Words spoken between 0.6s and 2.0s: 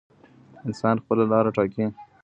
انسان خپله لاره ټاکي.